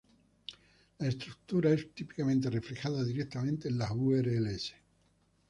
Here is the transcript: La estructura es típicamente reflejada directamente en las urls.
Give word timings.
La 0.97 1.07
estructura 1.09 1.69
es 1.71 1.93
típicamente 1.93 2.49
reflejada 2.49 3.03
directamente 3.03 3.69
en 3.69 3.77
las 3.77 3.91
urls. 3.91 4.73